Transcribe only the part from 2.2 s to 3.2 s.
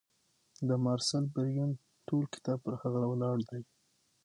کتاب پر هغه